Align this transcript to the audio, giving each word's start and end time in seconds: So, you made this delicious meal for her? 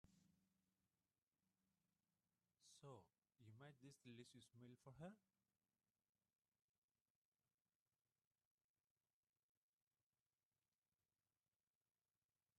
So, 2.81 3.03
you 3.39 3.53
made 3.61 3.75
this 3.83 3.97
delicious 4.03 4.47
meal 4.59 4.75
for 4.83 4.93
her? 4.99 5.11